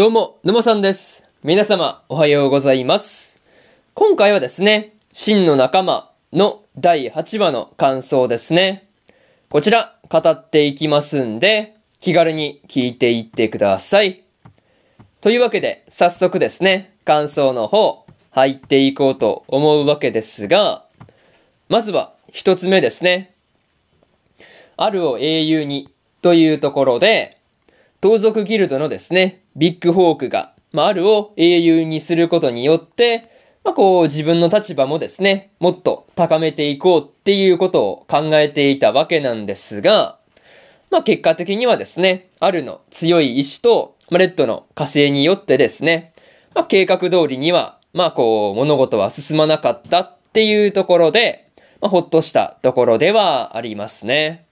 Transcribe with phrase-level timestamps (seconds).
[0.00, 1.22] どうも、沼さんです。
[1.44, 3.36] 皆様、おはようございます。
[3.92, 8.88] 今回はですね、真の仲間の第8話の感想ですね。
[9.50, 14.22] こちら、語っていきますんで、気軽に聞いていってください。
[15.20, 20.86] というわけで、早速ですね、感想の方、入っていこうと思うわけですが、
[21.68, 23.34] まずは、一つ目ですね。
[24.78, 25.90] あるを英雄に、
[26.22, 27.36] というところで、
[28.00, 33.30] 盗賊ギルドのですね、ビッグホークが、まあ、あるを英雄にすることによって、
[33.62, 40.18] まあ、こう、自分の立場もですね、もっと高めていこうっていうことを考えていたわけなんですが、
[40.90, 46.14] まあ、結果的にはですね、あるの強い意志と、まあ、レッドの火星によってですね、
[46.54, 51.50] まあ、計画通りには、まあ、こう、物事は進まなかったっていうところで、
[51.82, 54.46] まあ、ほっとしたところではありますね。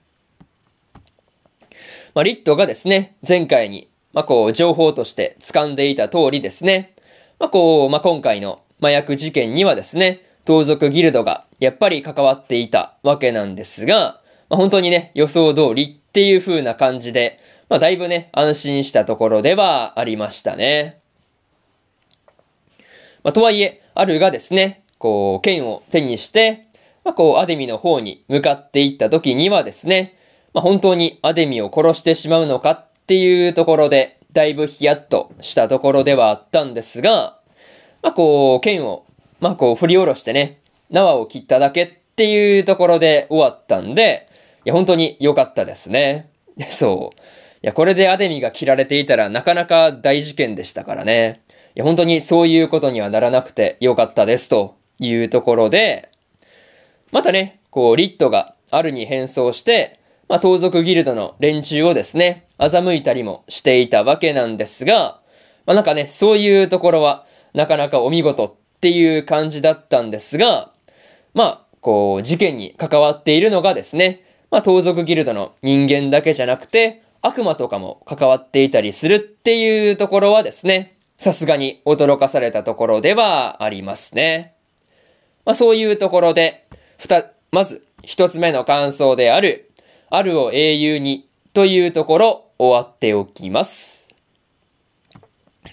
[2.13, 6.95] まあ、リットがですね、前回に、まあ、こう、情報として掴んでいた通りですね、
[7.39, 17.39] まあ、こう、まあ、今回の麻薬事件にはですね、盗賊ギルドがやっぱり関わっていたわけなんですが、まあ、本当にね、予想通りっていう風な感じで、
[17.69, 20.99] まあ、だいぶね、安心したところではありましたね。
[23.23, 26.65] まあ、とはいえ、アルがですね、こう、剣を手にして、
[27.03, 30.17] まあ、こう、アデミの方に向かっていった時にはですね、
[30.53, 37.39] まあ、本当にアデミを殺してしまうのかっていうところで、だいぶヒヤッとしたところではあったんですが、
[38.01, 39.05] まあ、こう、剣を、
[39.39, 44.27] まあ、こう、振り下ろしてね、縄を切っただけっていうところで終わったんで、
[44.65, 46.29] いや、本当に良かったですね。
[46.71, 47.19] そう。
[47.61, 51.41] いや、これでアデミが切られていたらなかなか大事件でしたからね。
[51.75, 56.09] いや、本当にそういうことにはならなくて良かったですというところで、
[57.11, 59.98] またね、こう、リットがアルに変装して、
[60.29, 65.19] まあ、盗賊ギルドの連中をですね、欺いたりもしていたわけなんですが、
[65.65, 70.71] まあ、なんかね、そういうところは、なかなかお見事っていう感じだったんですが、
[71.33, 84.53] まあ、こう、事件に関わっているのがですね、まあ、盗賊ギルドの人間だけじゃなくて、悪魔とかも関わっていたりするっていうところはですね、さすがに驚かされたところではありますね。
[85.43, 86.67] まあ、そういうところで、
[86.99, 89.68] ふた、まず、一つ目の感想である、
[90.09, 94.05] あるを英雄にというところ終わっておきます。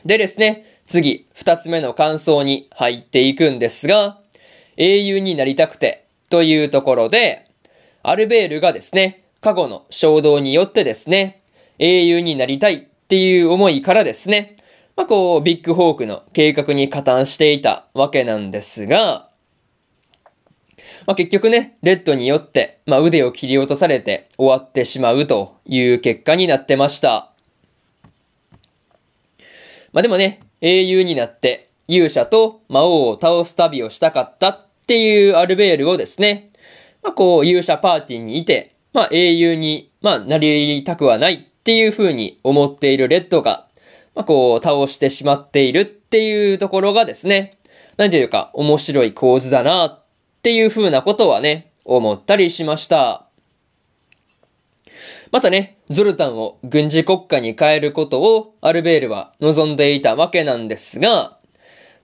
[0.04, 4.20] でですね、次、二つ目の感想に入っていくんですが、
[4.76, 7.50] 英雄になりたくてというところで、
[8.02, 11.42] アルベールがですね、過去の衝動によってですね、
[11.78, 14.56] 英雄になりたいっていう思いからですね、
[14.96, 19.28] まあ、こう、ビッグホークの計画に加担していたわけなんですが、
[21.06, 27.30] まあ、結局ね、レッドによって、まあ、腕を切り落とされて終わってしまうという結果になってました。
[29.92, 36.50] まあ、でもね、英雄になって勇者と魔王を倒す旅をしたかったっていうアルベールをですね、
[37.02, 43.68] まあ、こう勇者パーティーにいて、まあ、英雄に、まあ、なりたくはないっていう風に思っているレッドが、
[44.16, 47.58] まあ、こう倒してしまっているっていうところがですね、
[47.96, 50.05] なんていうか面白い構図だなっ
[50.46, 53.26] っていう風なことはね、思ったりしました。
[55.32, 61.36] またね、ゾルタンを軍事国家に変えることをアルベールは望んでいたわけなんですが、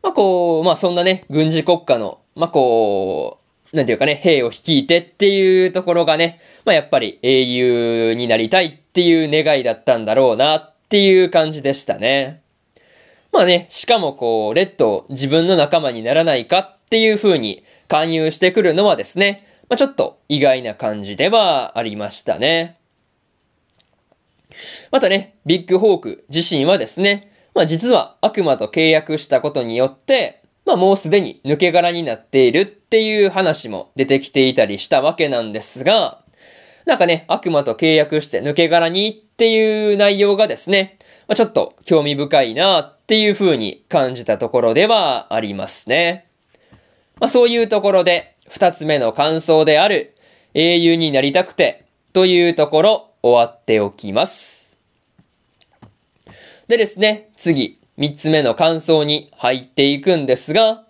[0.02, 3.38] まあこう、まあそんなね、軍事国家の、まあこ
[3.72, 12.42] う、なんていうかね、兵を率いてっていうところがね、まあやっぱり英雄になりたいっていう願いだったんだろうなっていう感じでしたね。
[13.30, 22.78] まあね、しかもこう、レッドを自分の仲間にならないかっていう風に勧誘してくるのはですね、まあちょっと意外な感じではありましたね。
[24.90, 36.24] またね、ビッグホーク自身はですね、まあ実は悪魔と契約したことによって、まあもうすでに抜け殻になっているっていう話も出てきていたりしたわけなんですが、
[36.86, 40.98] なんかね、悪魔と契約して抜け殻にっていう内容がですね、
[41.28, 46.31] まあ、ちょっと興味深いなっていう風に感じたところではありますね。
[47.20, 50.16] まあそういうところで、二つ目の感想である、
[50.54, 54.66] 英雄になりたくて、というところ、終わっておきます。
[56.68, 60.84] でですね、次、三つ目の感想に入っていくんですが、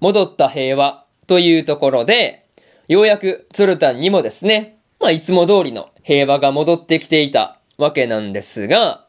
[0.00, 2.46] 戻った平和というところで、
[2.88, 9.06] ようやくツルタンにもですね、まあいつも通りの平和が戻ってきていたわけなんですが、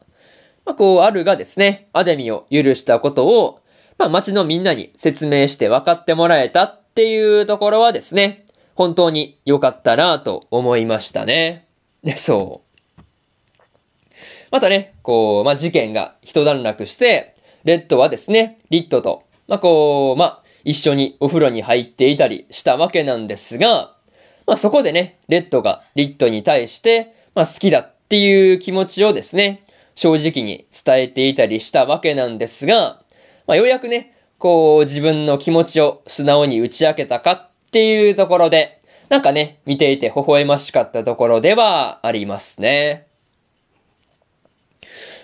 [0.64, 3.60] まあこう、アルがですね、アデミを許したことを、
[3.98, 11.66] まあ街のみんなに説明して分かってもらえたっていうところはですね、本当に良かったなと思いましたね。
[12.02, 12.72] で、そう。
[14.50, 23.94] またね、こう、まあ、事件が一段落して、レッドはですね、リットと、まあ、こう、まあ、一緒にお風呂に入っていたりしたわけなんですが、
[24.46, 29.64] まあ、そこでね、レッドがリットに対して、まあ、好きだっていう気持ちをですね、
[29.94, 33.01] 正直に伝えていたりしたわけなんですが、
[33.46, 43.06] まあ、ようやくね、こう、自分の気持ちを素直に打ち明けたかっていうところで、なんかね、見ていて微笑ましかったところではありますね。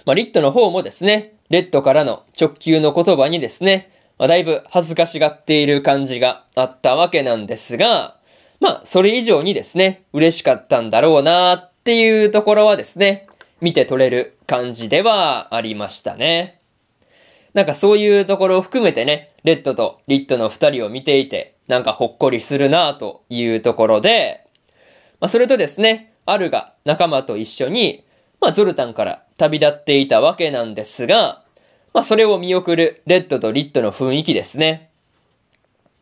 [0.04, 8.18] まあ、リットの方もですね、レッドからの直球の言葉にですね、まあ、だいぶ恥ずかしがっている感じがあったわけなんですが、
[8.60, 13.26] まあ、それ以上にですね、嬉しかったんだろうなっていうところはですね、
[13.60, 16.57] 見て取れる感じではありましたね。
[17.58, 24.46] なんかそういうところを含めてね、レッドとリッドの二人を見ていて、なんかほっこりするなというところで、
[25.18, 28.04] まあそれとですね、アルが仲間と一緒に、
[28.40, 31.42] まあゾルタンから旅立っていたわけなんですが、
[31.92, 34.90] まあそれを見送るレッドとリッドの雰囲気ですね。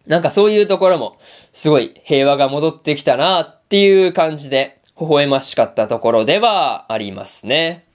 [0.06, 1.17] なんかそういうところも、
[1.55, 7.87] すごい平和が戻ってきたなっていう感じで、微笑ましかったところではありますね。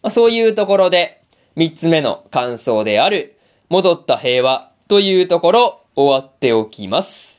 [0.00, 1.19] まあ、そういうところで、
[1.60, 3.36] 三つ目の感想である、
[3.68, 7.38] 戻った平和というところ、終わっておきます。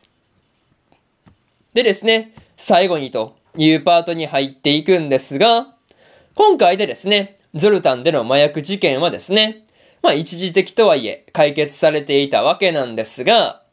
[1.73, 5.73] でですね、最後にというパートに入っていくんですが、
[6.35, 9.65] 今回でですね、ゾルタンでの麻薬事件はですね、
[10.03, 13.63] まあ一時的とはいえ解決されていたわけなんですが、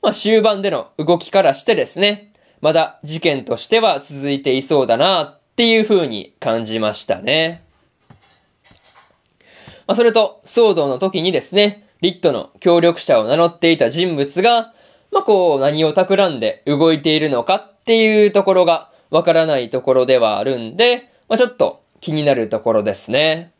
[0.00, 2.32] まあ終盤での動きからしてですね、
[2.62, 7.68] まだ事件としては続いていそうだなっていう風に感じましたね。
[9.90, 14.72] まあそれと、騒動の時にですね、リットの協力者を名乗っていた人物が、
[15.10, 23.50] まあこう何を企んで動いているのかっていうところがわからないところではあるんで、まあちょっと気になるところですね。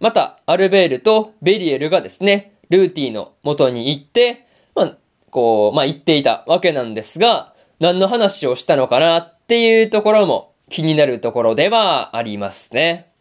[0.00, 4.96] また、アルベールとベリエルがですね、ルーティの元に行って、まあ、
[5.30, 13.11] こう、まあ、言っていたわけなんですが、何の話をしたのかなっていうところも気になるところではありますね。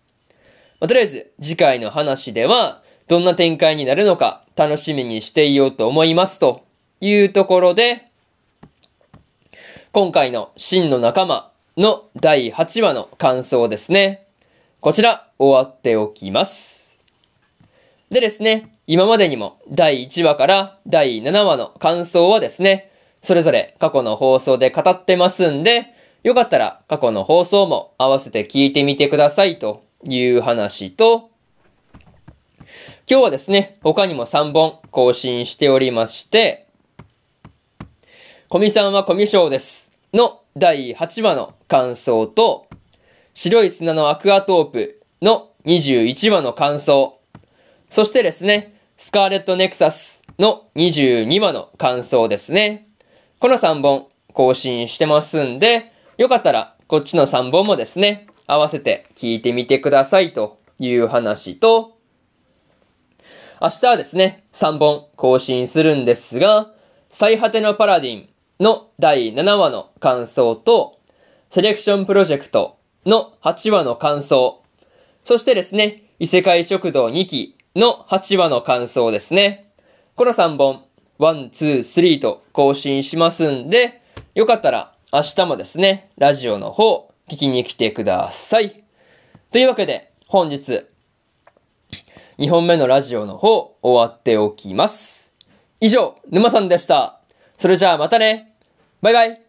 [0.81, 6.65] まあ、とりあえず、次回の話では、どんな展開になるのか楽しみにしていようと思いますと
[6.99, 8.07] いうところで、
[9.91, 14.25] 今回の真の仲間の第8話の感想ですね。
[14.79, 16.89] こちら終わっておきます。
[18.09, 22.89] でですね、今までにも第1話から第7話の感想はですね、
[23.21, 25.93] それぞれ過去の放送で語ってますんで、
[26.23, 31.29] よかったら過去の放送も合わせて聞いてみてくださいという話と、
[33.09, 36.67] 今日はですね、他にも3本更新しておりまして、
[38.49, 42.67] コミさんはコミショウですの第8話の感想と、
[43.33, 47.19] 白い砂のアクアトープの21話の感想、
[47.89, 52.87] そしてですね、スカーレットネクサスの22話の感想ですね。
[53.39, 61.97] この3本更新してますんで、よかったらこっちの3本もですね、合わせて聞いてみてくださいという話と、
[63.61, 66.71] 明日はですね、3本更新するんですが、
[67.11, 68.29] 最果てのパラディン
[68.59, 70.99] の第7話の感想と、
[71.51, 74.63] セレクションプロジェクトの8話の感想、
[75.25, 79.71] そしてですね、異世界食堂2期の8話の感想ですね。
[80.15, 80.83] この3本、
[81.19, 84.01] 1、2、3と更新しますんで、
[84.33, 88.83] よかったら明日もですね、ラジオの方、聞きに来てください。
[89.53, 90.85] というわけで、本日、
[92.37, 95.29] 2本目のラジオの方、終わっておきます。
[95.79, 97.21] 以上、沼さんでした。
[97.57, 98.53] それじゃあまたね。
[99.01, 99.40] バイバイ。